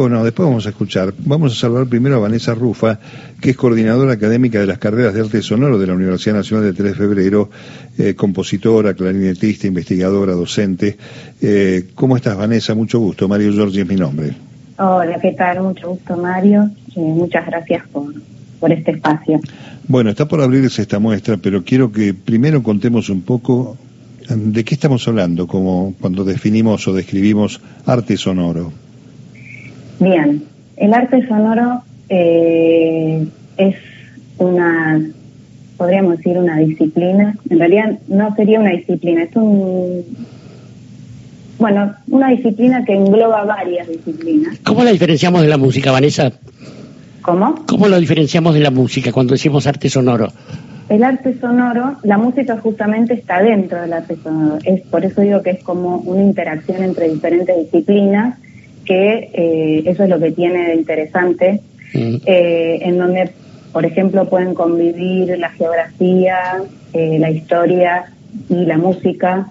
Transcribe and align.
Bueno, 0.00 0.24
después 0.24 0.48
vamos 0.48 0.64
a 0.64 0.70
escuchar. 0.70 1.12
Vamos 1.26 1.52
a 1.52 1.54
saludar 1.54 1.86
primero 1.86 2.16
a 2.16 2.20
Vanessa 2.20 2.54
Rufa, 2.54 2.98
que 3.38 3.50
es 3.50 3.56
coordinadora 3.58 4.14
académica 4.14 4.58
de 4.58 4.66
las 4.66 4.78
carreras 4.78 5.12
de 5.12 5.20
arte 5.20 5.42
sonoro 5.42 5.78
de 5.78 5.86
la 5.86 5.92
Universidad 5.92 6.36
Nacional 6.36 6.64
de 6.64 6.72
3 6.72 6.92
de 6.92 6.96
Febrero, 6.96 7.50
eh, 7.98 8.14
compositora, 8.14 8.94
clarinetista, 8.94 9.66
investigadora, 9.66 10.32
docente. 10.32 10.96
Eh, 11.42 11.90
¿Cómo 11.94 12.16
estás, 12.16 12.34
Vanessa? 12.34 12.74
Mucho 12.74 12.98
gusto. 12.98 13.28
Mario 13.28 13.52
Giorgi 13.52 13.80
es 13.80 13.86
mi 13.86 13.96
nombre. 13.96 14.32
Hola, 14.78 15.18
¿qué 15.20 15.32
tal? 15.32 15.60
Mucho 15.60 15.90
gusto, 15.90 16.16
Mario. 16.16 16.70
Eh, 16.96 17.00
muchas 17.00 17.44
gracias 17.44 17.86
por, 17.88 18.14
por 18.58 18.72
este 18.72 18.92
espacio. 18.92 19.38
Bueno, 19.86 20.08
está 20.08 20.26
por 20.26 20.40
abrirse 20.40 20.80
esta 20.80 20.98
muestra, 20.98 21.36
pero 21.36 21.62
quiero 21.62 21.92
que 21.92 22.14
primero 22.14 22.62
contemos 22.62 23.10
un 23.10 23.20
poco 23.20 23.76
de 24.34 24.64
qué 24.64 24.74
estamos 24.74 25.06
hablando, 25.06 25.46
como 25.46 25.94
cuando 26.00 26.24
definimos 26.24 26.88
o 26.88 26.94
describimos 26.94 27.60
arte 27.84 28.16
sonoro. 28.16 28.72
Bien, 30.00 30.42
el 30.78 30.94
arte 30.94 31.26
sonoro 31.28 31.82
eh, 32.08 33.26
es 33.58 33.76
una, 34.38 34.98
podríamos 35.76 36.16
decir, 36.16 36.38
una 36.38 36.56
disciplina. 36.56 37.36
En 37.50 37.58
realidad 37.58 37.98
no 38.08 38.34
sería 38.34 38.60
una 38.60 38.70
disciplina, 38.70 39.24
es 39.24 39.36
un, 39.36 40.02
bueno, 41.58 41.92
una 42.08 42.28
disciplina 42.30 42.82
que 42.82 42.94
engloba 42.94 43.44
varias 43.44 43.88
disciplinas. 43.88 44.58
¿Cómo 44.64 44.84
la 44.84 44.90
diferenciamos 44.90 45.42
de 45.42 45.48
la 45.48 45.58
música, 45.58 45.92
Vanessa? 45.92 46.32
¿Cómo? 47.20 47.66
¿Cómo 47.66 47.86
lo 47.86 48.00
diferenciamos 48.00 48.54
de 48.54 48.60
la 48.60 48.70
música 48.70 49.12
cuando 49.12 49.34
decimos 49.34 49.66
arte 49.66 49.90
sonoro? 49.90 50.32
El 50.88 51.04
arte 51.04 51.38
sonoro, 51.38 51.96
la 52.04 52.16
música 52.16 52.56
justamente 52.56 53.12
está 53.12 53.42
dentro 53.42 53.82
del 53.82 53.92
arte 53.92 54.16
sonoro. 54.24 54.58
Es 54.64 54.80
por 54.80 55.04
eso 55.04 55.20
digo 55.20 55.42
que 55.42 55.50
es 55.50 55.62
como 55.62 55.98
una 55.98 56.22
interacción 56.22 56.82
entre 56.82 57.10
diferentes 57.10 57.54
disciplinas 57.54 58.38
que 58.90 59.30
eh, 59.34 59.82
eso 59.86 60.02
es 60.02 60.10
lo 60.10 60.18
que 60.18 60.32
tiene 60.32 60.66
de 60.66 60.74
interesante, 60.74 61.60
mm. 61.94 62.16
eh, 62.26 62.80
en 62.82 62.98
donde, 62.98 63.30
por 63.72 63.86
ejemplo, 63.86 64.28
pueden 64.28 64.52
convivir 64.52 65.38
la 65.38 65.50
geografía, 65.50 66.60
eh, 66.92 67.16
la 67.20 67.30
historia 67.30 68.06
y 68.48 68.64
la 68.64 68.78
música, 68.78 69.46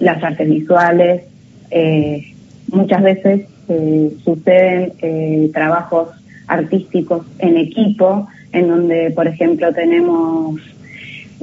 las 0.00 0.20
artes 0.24 0.48
visuales. 0.48 1.22
muchas 2.72 3.02
veces 3.02 3.46
suceden 4.24 5.52
trabajos 5.52 6.08
artísticos 6.48 7.24
en 7.38 7.56
equipo, 7.58 8.26
en 8.52 8.66
donde, 8.66 9.12
por 9.12 9.28
ejemplo, 9.28 9.72
tenemos 9.72 10.60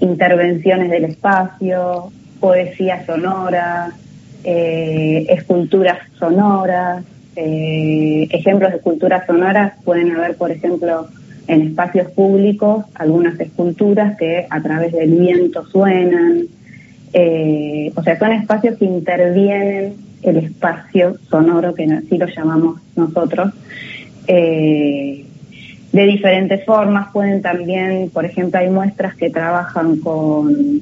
intervenciones 0.02 0.90
del 0.90 1.06
espacio, 1.06 2.12
poesía 2.42 3.06
sonora, 3.06 3.94
esculturas 4.44 6.00
sonoras, 6.20 7.06
eh, 7.40 8.28
ejemplos 8.32 8.72
de 8.72 8.78
esculturas 8.78 9.28
sonoras 9.28 9.74
pueden 9.86 10.12
haber, 10.12 10.36
por 10.36 10.50
ejemplo, 10.50 11.08
en 11.48 11.62
espacios 11.62 12.12
públicos, 12.12 12.86
algunas 12.96 13.40
esculturas 13.40 14.18
que 14.18 14.48
a 14.50 14.62
través 14.62 14.92
del 14.92 15.12
viento 15.12 15.64
suenan. 15.68 16.48
Eh, 17.14 17.92
o 17.96 18.02
sea, 18.02 18.18
son 18.18 18.32
espacios 18.32 18.78
que 18.78 18.86
intervienen 18.86 19.94
el 20.24 20.38
espacio 20.38 21.18
sonoro, 21.30 21.76
que 21.76 21.84
así 21.84 22.18
lo 22.18 22.26
llamamos 22.26 22.82
nosotros. 22.96 23.54
Eh, 24.28 25.24
de 25.92 26.06
diferentes 26.06 26.66
formas 26.66 27.12
pueden 27.14 27.44
también, 27.44 28.10
por 28.10 28.26
ejemplo, 28.26 28.60
hay 28.60 28.70
muestras 28.70 29.16
que 29.16 29.30
trabajan 29.30 29.98
con, 29.98 30.82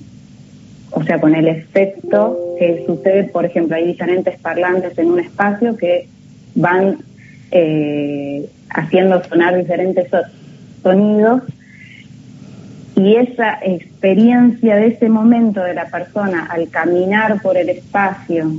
o 0.92 1.04
sea, 1.04 1.20
con 1.20 1.36
el 1.36 1.50
efecto 1.50 2.40
que 2.58 2.86
sucede, 2.88 3.26
por 3.26 3.44
ejemplo, 3.44 3.76
hay 3.76 3.86
diferentes 3.86 4.40
parlantes 4.40 4.98
en 4.98 5.12
un 5.12 5.20
espacio 5.20 5.76
que 5.76 6.08
van 6.56 6.98
eh, 7.52 8.50
haciendo 8.70 9.24
sonar 9.24 9.58
diferentes 9.58 10.08
sonidos 10.82 11.44
y 12.96 13.16
esa 13.16 13.60
experiencia 13.62 14.78
de 14.78 14.88
ese 14.88 15.10
momento 15.10 15.62
de 15.62 15.74
la 15.74 15.86
persona 15.88 16.48
al 16.50 16.70
caminar 16.70 17.42
por 17.42 17.58
el 17.58 17.70
espacio, 17.70 18.52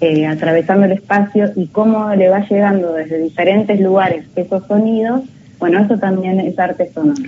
eh, 0.00 0.26
atravesando 0.26 0.86
el 0.86 0.92
espacio 0.92 1.50
y 1.56 1.66
cómo 1.66 2.14
le 2.14 2.28
va 2.28 2.46
llegando 2.48 2.92
desde 2.92 3.20
diferentes 3.20 3.80
lugares 3.80 4.24
esos 4.36 4.64
sonidos, 4.66 5.22
bueno, 5.58 5.80
eso 5.82 5.98
también 5.98 6.38
es 6.38 6.56
arte 6.56 6.88
sonoro. 6.94 7.20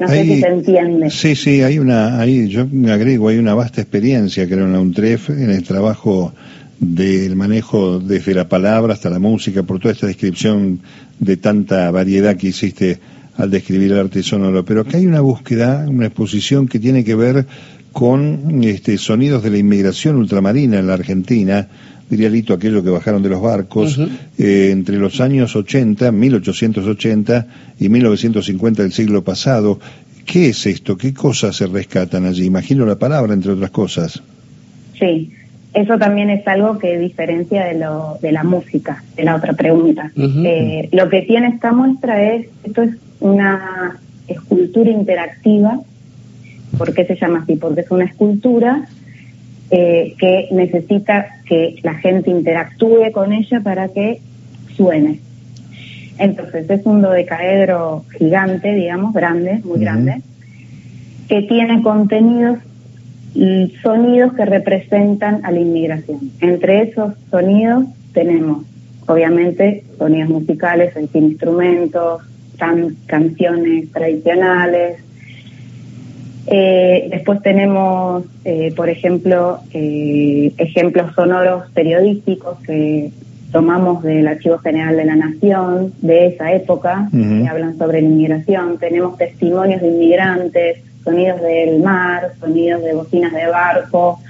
no 0.00 0.08
sé 0.08 0.22
si 0.24 0.40
se 0.40 0.48
entiende. 0.48 1.10
Sí, 1.10 1.36
sí, 1.36 1.62
hay 1.62 1.78
una, 1.78 2.20
ahí 2.20 2.48
yo 2.48 2.66
me 2.66 2.90
agrego, 2.90 3.28
hay 3.28 3.38
una 3.38 3.54
vasta 3.54 3.80
experiencia, 3.80 4.46
creo, 4.46 4.66
en 4.66 4.72
la 4.72 4.80
UNTREF, 4.80 5.30
en 5.30 5.50
el 5.50 5.62
trabajo 5.62 6.32
del 6.82 7.36
manejo 7.36 8.00
desde 8.00 8.34
la 8.34 8.48
palabra 8.48 8.94
hasta 8.94 9.08
la 9.08 9.20
música, 9.20 9.62
por 9.62 9.78
toda 9.78 9.94
esta 9.94 10.08
descripción 10.08 10.80
de 11.20 11.36
tanta 11.36 11.88
variedad 11.92 12.36
que 12.36 12.48
hiciste 12.48 12.98
al 13.36 13.50
describir 13.52 13.92
el 13.92 14.00
arte 14.00 14.22
sonoro. 14.24 14.64
Pero 14.64 14.80
acá 14.80 14.98
hay 14.98 15.06
una 15.06 15.20
búsqueda, 15.20 15.86
una 15.88 16.06
exposición 16.06 16.66
que 16.66 16.80
tiene 16.80 17.04
que 17.04 17.14
ver 17.14 17.46
con 17.92 18.64
este, 18.64 18.98
sonidos 18.98 19.44
de 19.44 19.50
la 19.50 19.58
inmigración 19.58 20.16
ultramarina 20.16 20.80
en 20.80 20.88
la 20.88 20.94
Argentina, 20.94 21.68
diría 22.10 22.28
Lito, 22.28 22.52
aquello 22.52 22.82
que 22.82 22.90
bajaron 22.90 23.22
de 23.22 23.28
los 23.28 23.40
barcos, 23.40 24.00
eh, 24.36 24.70
entre 24.72 24.98
los 24.98 25.20
años 25.20 25.54
80, 25.54 26.10
1880 26.10 27.46
y 27.78 27.88
1950 27.90 28.82
del 28.82 28.92
siglo 28.92 29.22
pasado. 29.22 29.78
¿Qué 30.26 30.48
es 30.48 30.66
esto? 30.66 30.96
¿Qué 30.96 31.14
cosas 31.14 31.54
se 31.54 31.68
rescatan 31.68 32.26
allí? 32.26 32.44
Imagino 32.44 32.84
la 32.84 32.98
palabra, 32.98 33.34
entre 33.34 33.52
otras 33.52 33.70
cosas. 33.70 34.20
Sí, 34.98 35.30
eso 35.74 35.98
también 35.98 36.28
es 36.30 36.46
algo 36.46 36.78
que 36.78 36.98
diferencia 36.98 37.64
de, 37.64 37.78
lo, 37.78 38.18
de 38.20 38.32
la 38.32 38.44
música, 38.44 39.02
de 39.16 39.24
la 39.24 39.36
otra 39.36 39.54
pregunta. 39.54 40.12
Eh, 40.16 40.88
lo 40.92 41.08
que 41.08 41.22
tiene 41.22 41.48
esta 41.48 41.72
muestra 41.72 42.22
es, 42.22 42.46
esto 42.62 42.82
es 42.82 42.96
una 43.20 43.98
escultura 44.28 44.90
interactiva. 44.90 45.80
¿Por 46.76 46.92
qué 46.92 47.06
se 47.06 47.16
llama 47.16 47.40
así? 47.42 47.56
Porque 47.56 47.82
es 47.82 47.90
una 47.90 48.04
escultura 48.04 48.86
eh, 49.70 50.14
que 50.18 50.48
necesita 50.52 51.36
que 51.46 51.76
la 51.82 51.94
gente 51.94 52.30
interactúe 52.30 53.10
con 53.12 53.32
ella 53.32 53.60
para 53.60 53.88
que 53.88 54.20
suene. 54.76 55.20
Entonces 56.18 56.68
es 56.68 56.84
un 56.84 57.00
dodecaedro 57.00 58.04
gigante, 58.18 58.74
digamos, 58.74 59.14
grande, 59.14 59.60
muy 59.64 59.80
grande, 59.80 60.20
que 61.28 61.42
tiene 61.42 61.82
contenidos 61.82 62.58
sonidos 63.82 64.34
que 64.34 64.44
representan 64.44 65.44
a 65.44 65.50
la 65.50 65.60
inmigración. 65.60 66.30
Entre 66.40 66.82
esos 66.82 67.14
sonidos 67.30 67.84
tenemos, 68.12 68.64
obviamente, 69.06 69.84
sonidos 69.98 70.28
musicales, 70.28 70.88
es 70.96 71.02
decir, 71.02 71.22
instrumentos, 71.22 72.22
canciones 73.06 73.90
tradicionales. 73.90 74.98
Eh, 76.46 77.08
después 77.10 77.40
tenemos, 77.42 78.24
eh, 78.44 78.72
por 78.76 78.88
ejemplo, 78.88 79.60
eh, 79.72 80.52
ejemplos 80.58 81.14
sonoros 81.14 81.70
periodísticos 81.72 82.58
que 82.60 83.10
tomamos 83.52 84.02
del 84.02 84.26
Archivo 84.26 84.58
General 84.58 84.96
de 84.96 85.04
la 85.04 85.14
Nación 85.14 85.92
de 86.00 86.26
esa 86.28 86.52
época, 86.52 87.08
que 87.12 87.46
hablan 87.48 87.76
sobre 87.76 88.00
la 88.00 88.08
inmigración. 88.08 88.78
Tenemos 88.78 89.18
testimonios 89.18 89.82
de 89.82 89.88
inmigrantes, 89.88 90.78
sonidos 91.04 91.40
del 91.40 91.80
mar, 91.80 92.32
sonidos 92.40 92.82
de 92.82 92.94
bocinas 92.94 93.32
de 93.32 93.46
barco. 93.46 94.20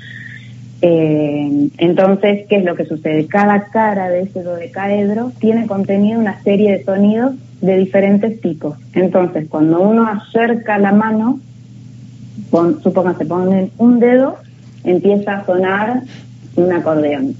Eh, 0.81 1.69
entonces, 1.78 2.47
¿qué 2.49 2.56
es 2.56 2.65
lo 2.65 2.75
que 2.75 2.87
sucede? 2.87 3.27
Cada 3.27 3.65
cara 3.66 4.09
de 4.09 4.22
ese 4.22 4.43
dodecaedro 4.43 5.32
tiene 5.38 5.66
contenido 5.66 6.19
una 6.19 6.43
serie 6.43 6.72
de 6.72 6.84
sonidos 6.84 7.34
de 7.61 7.77
diferentes 7.77 8.41
tipos. 8.41 8.77
Entonces, 8.93 9.49
cuando 9.49 9.81
uno 9.81 10.06
acerca 10.09 10.78
la 10.78 10.93
mano, 10.93 11.38
pon, 12.50 12.82
se 12.82 12.91
ponen 12.91 13.71
un 13.78 14.00
dedo, 14.00 14.38
empieza 14.84 15.38
a 15.38 15.47
sonar 15.47 16.03
un 16.56 16.72
acordeón. 16.72 17.37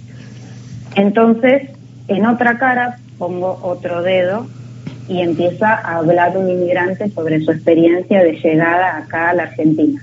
Entonces, 0.94 1.71
en 2.09 2.26
otra 2.26 2.59
cara 2.59 2.98
pongo 3.19 3.59
otro 3.62 4.03
dedo 4.03 4.47
y 5.12 5.20
empieza 5.20 5.74
a 5.74 5.98
hablar 5.98 6.36
un 6.36 6.48
inmigrante 6.48 7.10
sobre 7.10 7.41
su 7.41 7.53
experiencia 7.53 8.22
de 8.22 8.32
llegada 8.32 8.97
acá 8.97 9.30
a 9.30 9.34
la 9.34 9.42
Argentina. 9.44 10.00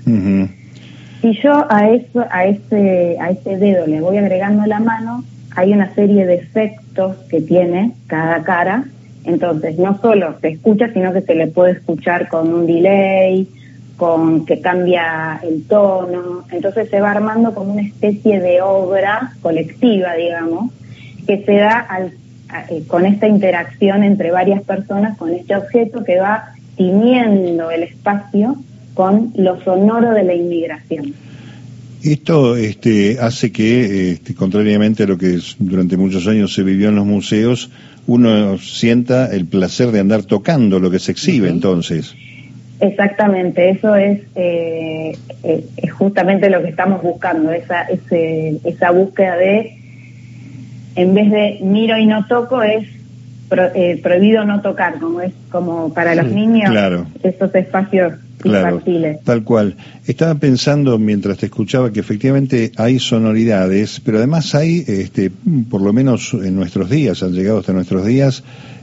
Si 1.20 1.32
yo 1.42 1.66
a 1.68 1.90
eso, 1.90 2.24
a 2.30 2.46
ese, 2.46 3.16
a 3.20 3.30
ese 3.30 3.56
dedo 3.56 3.86
le 3.86 4.00
voy 4.00 4.18
agregando 4.18 4.64
la 4.66 4.78
mano, 4.80 5.24
hay 5.56 5.72
una 5.72 5.92
serie 5.94 6.26
de 6.26 6.36
efectos 6.36 7.16
que 7.28 7.40
tiene 7.40 7.92
cada 8.06 8.42
cara. 8.44 8.84
Entonces, 9.24 9.78
no 9.78 9.98
solo 10.00 10.36
se 10.40 10.48
escucha, 10.48 10.92
sino 10.92 11.12
que 11.12 11.22
se 11.22 11.34
le 11.34 11.48
puede 11.48 11.72
escuchar 11.72 12.28
con 12.28 12.54
un 12.54 12.66
delay, 12.66 13.48
con 13.96 14.46
que 14.46 14.60
cambia 14.60 15.40
el 15.42 15.64
tono. 15.66 16.44
Entonces 16.50 16.88
se 16.88 17.00
va 17.00 17.10
armando 17.10 17.52
como 17.52 17.72
una 17.74 17.82
especie 17.82 18.40
de 18.40 18.62
obra 18.62 19.32
colectiva, 19.42 20.14
digamos, 20.14 20.72
que 21.26 21.44
se 21.44 21.56
da 21.56 21.80
al 21.80 22.12
eh, 22.68 22.82
con 22.86 23.06
esta 23.06 23.26
interacción 23.26 24.02
entre 24.02 24.30
varias 24.30 24.62
personas 24.62 25.16
con 25.16 25.30
este 25.32 25.54
objeto 25.56 26.04
que 26.04 26.18
va 26.18 26.54
tiñendo 26.76 27.70
el 27.70 27.82
espacio 27.82 28.56
con 28.94 29.32
lo 29.36 29.60
sonoro 29.62 30.12
de 30.12 30.24
la 30.24 30.34
inmigración. 30.34 31.14
Esto 32.02 32.56
este, 32.56 33.18
hace 33.20 33.52
que, 33.52 34.12
este, 34.12 34.34
contrariamente 34.34 35.02
a 35.02 35.06
lo 35.06 35.18
que 35.18 35.38
durante 35.58 35.98
muchos 35.98 36.26
años 36.26 36.54
se 36.54 36.62
vivió 36.62 36.88
en 36.88 36.96
los 36.96 37.04
museos, 37.04 37.70
uno 38.06 38.56
sienta 38.58 39.26
el 39.34 39.46
placer 39.46 39.90
de 39.90 40.00
andar 40.00 40.22
tocando 40.24 40.80
lo 40.80 40.90
que 40.90 40.98
se 40.98 41.12
exhibe 41.12 41.48
entonces. 41.48 42.14
Exactamente, 42.80 43.68
eso 43.68 43.94
es, 43.94 44.20
eh, 44.34 45.12
eh, 45.42 45.64
es 45.76 45.92
justamente 45.92 46.48
lo 46.48 46.62
que 46.62 46.70
estamos 46.70 47.02
buscando, 47.02 47.52
esa, 47.52 47.82
esa 47.82 48.90
búsqueda 48.90 49.36
de, 49.36 49.79
en 50.96 51.14
vez 51.14 51.30
de 51.30 51.58
miro 51.62 51.96
y 51.98 52.06
no 52.06 52.26
toco, 52.26 52.62
es 52.62 52.86
eh, 53.74 54.00
prohibido 54.02 54.44
no 54.44 54.60
tocar, 54.60 54.98
como 54.98 55.20
es 55.20 55.32
como 55.50 55.92
para 55.92 56.14
los 56.14 56.26
niños, 56.26 56.72
esos 57.22 57.54
espacios 57.54 58.14
Claro, 58.40 58.82
tal 59.22 59.44
cual. 59.44 59.76
Estaba 60.06 60.34
pensando 60.36 60.98
mientras 60.98 61.36
te 61.38 61.46
escuchaba 61.46 61.92
que 61.92 62.00
efectivamente 62.00 62.72
hay 62.76 62.98
sonoridades, 62.98 64.00
pero 64.02 64.16
además 64.16 64.54
hay, 64.54 64.82
este, 64.86 65.30
por 65.68 65.82
lo 65.82 65.92
menos 65.92 66.32
en 66.32 66.56
nuestros 66.56 66.88
días, 66.88 67.22
han 67.22 67.32
llegado 67.32 67.58
hasta 67.58 67.74
nuestros 67.74 68.06
días, 68.06 68.42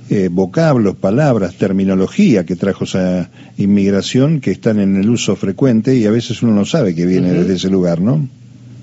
eh, 0.10 0.30
vocablos, 0.32 0.96
palabras, 0.96 1.56
terminología 1.56 2.46
que 2.46 2.56
trajo 2.56 2.84
esa 2.84 3.30
inmigración 3.58 4.42
que 4.42 4.52
están 4.52 4.80
en 4.80 4.96
el 4.96 5.10
uso 5.10 5.36
frecuente 5.36 5.96
y 5.96 6.06
a 6.06 6.12
veces 6.12 6.44
uno 6.44 6.54
no 6.54 6.64
sabe 6.64 6.94
que 6.94 7.06
viene 7.06 7.34
desde 7.34 7.56
ese 7.56 7.70
lugar, 7.70 8.00
¿no? 8.00 8.28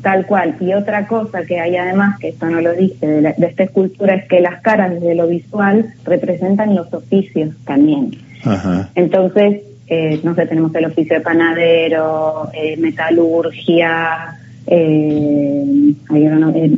Tal 0.04 0.26
cual. 0.26 0.54
Y 0.60 0.72
otra 0.74 1.08
cosa 1.08 1.42
que 1.44 1.58
hay 1.58 1.76
además, 1.76 2.20
que 2.20 2.28
esto 2.28 2.46
no 2.46 2.60
lo 2.60 2.72
dije, 2.74 3.04
de, 3.04 3.34
de 3.36 3.46
esta 3.46 3.64
escultura, 3.64 4.14
es 4.14 4.28
que 4.28 4.40
las 4.40 4.60
caras 4.60 5.00
de 5.00 5.14
lo 5.16 5.26
visual 5.26 5.94
representan 6.04 6.76
los 6.76 6.92
oficios 6.94 7.56
también. 7.64 8.12
Ajá. 8.44 8.90
Entonces, 8.94 9.62
eh, 9.86 10.20
no 10.22 10.34
sé, 10.34 10.46
tenemos 10.46 10.74
el 10.74 10.86
oficio 10.86 11.16
de 11.16 11.20
panadero, 11.20 12.48
eh, 12.54 12.76
metalurgia, 12.78 14.38
eh, 14.66 15.94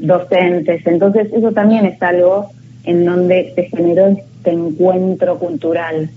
docentes. 0.00 0.86
Entonces, 0.86 1.28
eso 1.32 1.52
también 1.52 1.86
es 1.86 2.02
algo 2.02 2.50
en 2.84 3.04
donde 3.04 3.52
se 3.54 3.64
generó 3.64 4.08
este 4.08 4.50
encuentro 4.50 5.38
cultural. 5.38 6.10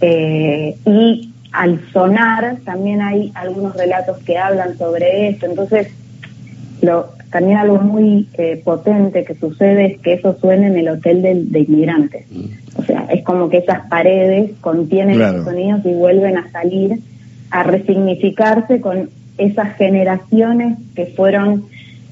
y 0.00 1.28
al 1.52 1.80
sonar 1.92 2.56
también 2.64 3.02
hay 3.02 3.30
algunos 3.34 3.76
relatos 3.76 4.18
que 4.24 4.38
hablan 4.38 4.76
sobre 4.78 5.28
esto. 5.28 5.46
Entonces, 5.46 5.88
lo, 6.82 7.10
también 7.30 7.56
algo 7.56 7.78
muy 7.78 8.28
potente 8.64 9.24
que 9.24 9.34
sucede 9.34 9.86
es 9.86 10.00
que 10.00 10.14
eso 10.14 10.36
suene 10.38 10.66
en 10.66 10.76
el 10.76 10.88
hotel 10.88 11.22
de 11.22 11.60
inmigrantes. 11.60 12.26
Mm. 12.30 12.80
O 12.80 12.84
sea, 12.84 13.06
es 13.10 13.22
como 13.22 13.48
que 13.48 13.58
esas 13.58 13.86
paredes 13.88 14.52
contienen 14.60 15.18
los 15.18 15.44
sonidos 15.44 15.80
y 15.84 15.92
vuelven 15.92 16.36
a 16.36 16.50
salir, 16.50 16.98
a 17.50 17.62
resignificarse 17.62 18.80
con 18.80 19.10
esas 19.38 19.76
generaciones 19.76 20.78
que 20.94 21.06
fueron 21.06 21.64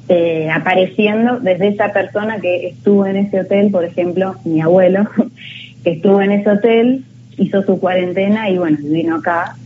eh, 0.08 0.50
apareciendo 0.50 1.38
desde 1.40 1.68
esa 1.68 1.92
persona 1.92 2.40
que 2.40 2.68
estuvo 2.68 3.06
en 3.06 3.16
ese 3.16 3.40
hotel, 3.40 3.70
por 3.70 3.84
ejemplo, 3.84 4.34
mi 4.44 4.60
abuelo, 4.60 5.08
que 5.84 5.92
estuvo 5.92 6.20
en 6.20 6.32
ese 6.32 6.50
hotel, 6.50 7.04
hizo 7.38 7.62
su 7.62 7.78
cuarentena 7.78 8.50
y 8.50 8.58
bueno, 8.58 8.78
vino 8.82 9.16
acá 9.16 9.56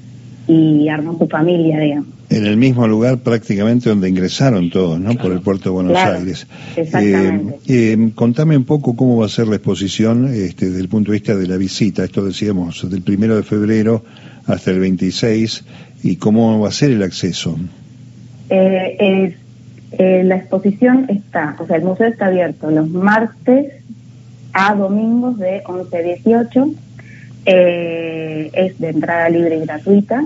y 0.46 0.88
armó 0.88 1.18
su 1.18 1.26
familia, 1.26 1.80
digamos 1.80 2.13
en 2.30 2.46
el 2.46 2.56
mismo 2.56 2.86
lugar 2.86 3.18
prácticamente 3.18 3.88
donde 3.88 4.08
ingresaron 4.08 4.70
todos, 4.70 4.98
¿no? 4.98 5.14
Por 5.14 5.32
el 5.32 5.40
puerto 5.40 5.64
de 5.64 5.70
Buenos 5.70 5.96
Aires. 5.96 6.46
Exactamente. 6.76 7.56
Eh, 7.66 7.92
eh, 7.92 8.10
contame 8.14 8.56
un 8.56 8.64
poco 8.64 8.96
cómo 8.96 9.18
va 9.18 9.26
a 9.26 9.28
ser 9.28 9.46
la 9.48 9.56
exposición 9.56 10.32
este, 10.32 10.66
desde 10.66 10.80
el 10.80 10.88
punto 10.88 11.12
de 11.12 11.18
vista 11.18 11.36
de 11.36 11.46
la 11.46 11.56
visita. 11.56 12.04
Esto 12.04 12.24
decíamos, 12.24 12.88
del 12.90 13.02
primero 13.02 13.36
de 13.36 13.42
febrero 13.42 14.04
hasta 14.46 14.70
el 14.70 14.80
26, 14.80 15.64
y 16.02 16.16
cómo 16.16 16.60
va 16.60 16.68
a 16.68 16.72
ser 16.72 16.90
el 16.90 17.02
acceso. 17.02 17.56
Eh, 18.50 19.34
la 19.96 20.36
exposición 20.36 21.06
está, 21.08 21.56
o 21.58 21.66
sea, 21.66 21.76
el 21.76 21.84
museo 21.84 22.08
está 22.08 22.26
abierto 22.26 22.70
los 22.70 22.88
martes 22.88 23.72
a 24.52 24.74
domingos 24.74 25.38
de 25.38 25.62
11 25.66 25.96
a 25.96 26.00
18. 26.00 26.74
es 27.46 28.78
de 28.78 28.88
entrada 28.88 29.28
libre 29.28 29.58
y 29.58 29.60
gratuita 29.60 30.24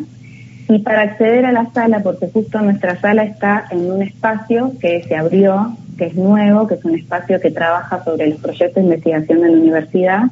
y 0.69 0.81
para 0.81 1.03
acceder 1.03 1.47
a 1.47 1.53
la 1.53 1.71
sala, 1.73 2.01
porque 2.01 2.29
justo 2.29 2.61
nuestra 2.61 3.01
sala 3.01 3.25
está 3.25 3.65
en 3.71 3.91
un 3.91 4.03
espacio 4.03 4.73
que 4.79 5.03
se 5.03 5.17
abrió, 5.17 5.77
que 5.97 6.07
es 6.07 6.15
nuevo, 6.15 6.67
que 6.67 6.75
es 6.75 6.85
un 6.85 6.95
espacio 6.95 7.41
que 7.41 7.51
trabaja 7.51 8.05
sobre 8.05 8.29
los 8.29 8.39
proyectos 8.39 8.75
de 8.75 8.83
investigación 8.83 9.41
de 9.41 9.49
la 9.49 9.57
universidad, 9.57 10.23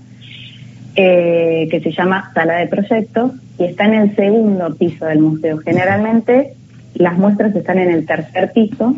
eh, 0.95 1.69
que 1.71 1.81
se 1.81 1.91
llama 1.91 2.31
Sala 2.35 2.57
de 2.57 2.67
Proyectos, 2.67 3.33
y 3.59 3.65
está 3.65 3.87
en 3.87 3.95
el 3.95 4.15
segundo 4.15 4.75
piso 4.75 5.07
del 5.07 5.21
museo. 5.21 5.57
Generalmente 5.59 6.53
las 6.95 7.17
muestras 7.17 7.55
están 7.57 7.79
en 7.79 7.91
el 7.91 8.05
tercer 8.05 8.53
piso, 8.53 8.95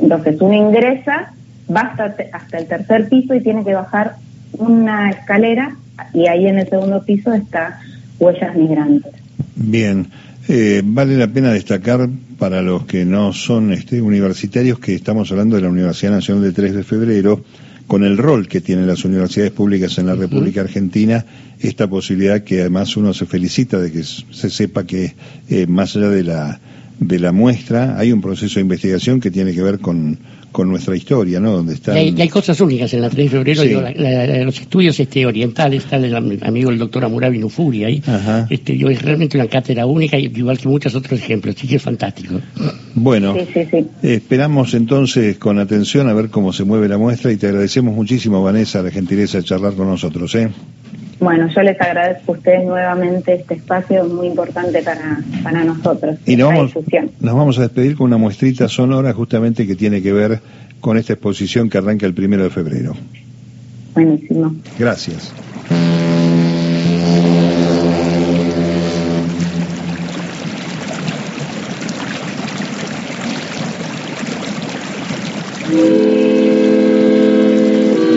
entonces 0.00 0.38
uno 0.38 0.52
ingresa, 0.52 1.32
va 1.74 1.80
hasta, 1.80 2.14
hasta 2.32 2.58
el 2.58 2.66
tercer 2.66 3.08
piso 3.08 3.34
y 3.34 3.40
tiene 3.40 3.64
que 3.64 3.74
bajar 3.74 4.16
una 4.58 5.10
escalera, 5.10 5.76
y 6.12 6.26
ahí 6.26 6.46
en 6.46 6.58
el 6.58 6.68
segundo 6.68 7.02
piso 7.02 7.32
está 7.32 7.80
Huellas 8.18 8.54
Migrantes. 8.54 9.12
Bien. 9.56 10.08
Eh, 10.48 10.82
vale 10.84 11.16
la 11.16 11.28
pena 11.28 11.52
destacar 11.52 12.08
para 12.38 12.62
los 12.62 12.84
que 12.84 13.04
no 13.04 13.32
son 13.32 13.72
este, 13.72 14.02
universitarios 14.02 14.80
que 14.80 14.94
estamos 14.94 15.30
hablando 15.30 15.56
de 15.56 15.62
la 15.62 15.68
Universidad 15.68 16.12
Nacional 16.12 16.42
de 16.42 16.52
3 16.52 16.74
de 16.74 16.84
Febrero, 16.84 17.44
con 17.86 18.04
el 18.04 18.16
rol 18.18 18.48
que 18.48 18.60
tienen 18.60 18.86
las 18.86 19.04
universidades 19.04 19.52
públicas 19.52 19.98
en 19.98 20.06
la 20.06 20.14
República 20.14 20.62
Argentina, 20.62 21.24
esta 21.60 21.88
posibilidad 21.88 22.42
que 22.42 22.60
además 22.60 22.96
uno 22.96 23.14
se 23.14 23.26
felicita 23.26 23.78
de 23.78 23.92
que 23.92 24.02
se 24.02 24.50
sepa 24.50 24.84
que 24.84 25.14
eh, 25.48 25.66
más 25.66 25.94
allá 25.96 26.08
de 26.08 26.24
la 26.24 26.60
de 26.98 27.18
la 27.18 27.32
muestra 27.32 27.98
hay 27.98 28.12
un 28.12 28.20
proceso 28.20 28.56
de 28.56 28.62
investigación 28.62 29.20
que 29.20 29.30
tiene 29.30 29.52
que 29.52 29.62
ver 29.62 29.78
con, 29.78 30.18
con 30.52 30.68
nuestra 30.68 30.94
historia, 30.94 31.40
¿no? 31.40 31.52
Donde 31.52 31.74
está 31.74 32.00
y, 32.00 32.20
hay, 32.20 32.28
cosas 32.28 32.60
únicas 32.60 32.92
en 32.94 33.00
la 33.00 33.10
3 33.10 33.30
de 33.30 33.38
febrero, 33.38 34.44
los 34.44 34.60
estudios 34.60 35.00
este, 35.00 35.26
orientales, 35.26 35.84
está 35.84 35.96
el 35.96 36.14
amigo 36.42 36.70
el 36.70 36.78
doctor 36.78 37.04
Amurabi 37.04 37.38
Nufuri 37.38 37.84
ahí, 37.84 38.02
este, 38.50 38.76
yo, 38.76 38.88
es 38.88 39.02
realmente 39.02 39.36
una 39.36 39.48
cátedra 39.48 39.86
única, 39.86 40.18
igual 40.18 40.58
que 40.58 40.68
muchos 40.68 40.94
otros 40.94 41.18
ejemplos, 41.18 41.56
así 41.56 41.66
que 41.66 41.76
es 41.76 41.82
fantástico. 41.82 42.34
Bueno, 42.94 43.34
esperamos 44.02 44.74
entonces 44.74 45.38
con 45.38 45.58
atención 45.58 46.08
a 46.08 46.12
ver 46.12 46.28
cómo 46.28 46.52
se 46.52 46.64
mueve 46.64 46.88
la 46.88 46.98
muestra 46.98 47.32
y 47.32 47.36
te 47.36 47.46
agradecemos 47.46 47.94
muchísimo, 47.94 48.42
Vanessa, 48.42 48.82
la 48.82 48.90
gentileza 48.90 49.38
de 49.38 49.44
charlar 49.44 49.74
con 49.74 49.88
nosotros, 49.88 50.34
¿eh? 50.34 50.50
Bueno, 51.22 51.48
yo 51.54 51.62
les 51.62 51.80
agradezco 51.80 52.32
a 52.32 52.34
ustedes 52.34 52.64
nuevamente 52.64 53.34
este 53.34 53.54
espacio 53.54 54.04
muy 54.06 54.26
importante 54.26 54.82
para, 54.82 55.20
para 55.44 55.62
nosotros. 55.62 56.18
Y 56.26 56.34
nos 56.34 56.48
vamos, 56.48 56.72
nos 57.20 57.34
vamos 57.34 57.58
a 57.58 57.62
despedir 57.62 57.96
con 57.96 58.06
una 58.06 58.16
muestrita 58.16 58.66
sonora 58.66 59.12
justamente 59.12 59.64
que 59.64 59.76
tiene 59.76 60.02
que 60.02 60.12
ver 60.12 60.40
con 60.80 60.98
esta 60.98 61.12
exposición 61.12 61.70
que 61.70 61.78
arranca 61.78 62.06
el 62.06 62.14
primero 62.14 62.42
de 62.42 62.50
febrero. 62.50 62.94
Buenísimo. 63.94 64.52
Gracias. 64.76 65.32